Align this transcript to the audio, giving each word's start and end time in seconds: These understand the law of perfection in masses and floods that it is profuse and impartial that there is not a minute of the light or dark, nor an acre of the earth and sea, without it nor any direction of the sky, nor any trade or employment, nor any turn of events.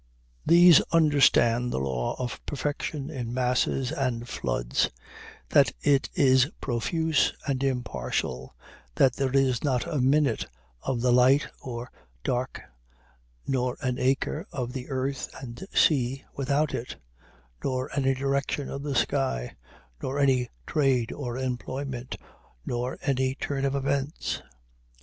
These 0.47 0.81
understand 0.91 1.71
the 1.71 1.77
law 1.77 2.15
of 2.17 2.43
perfection 2.47 3.11
in 3.11 3.31
masses 3.35 3.91
and 3.91 4.27
floods 4.27 4.89
that 5.49 5.73
it 5.79 6.09
is 6.15 6.49
profuse 6.59 7.33
and 7.45 7.63
impartial 7.63 8.55
that 8.95 9.17
there 9.17 9.31
is 9.31 9.63
not 9.63 9.85
a 9.87 9.99
minute 9.99 10.47
of 10.81 11.01
the 11.01 11.11
light 11.13 11.49
or 11.61 11.91
dark, 12.23 12.63
nor 13.45 13.77
an 13.81 13.99
acre 13.99 14.47
of 14.51 14.73
the 14.73 14.89
earth 14.89 15.29
and 15.39 15.67
sea, 15.71 16.25
without 16.35 16.73
it 16.73 16.95
nor 17.63 17.91
any 17.95 18.15
direction 18.15 18.71
of 18.71 18.81
the 18.81 18.95
sky, 18.95 19.55
nor 20.01 20.17
any 20.17 20.49
trade 20.65 21.11
or 21.11 21.37
employment, 21.37 22.15
nor 22.65 22.97
any 23.03 23.35
turn 23.35 23.65
of 23.65 23.75
events. 23.75 24.41